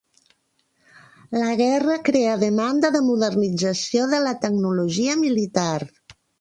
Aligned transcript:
La 1.41 1.51
guerra 1.59 1.97
crea 2.07 2.39
demanda 2.45 2.91
de 2.97 3.03
modernització 3.11 4.09
de 4.15 4.25
la 4.29 4.35
tecnologia 4.49 5.23
militar. 5.25 5.71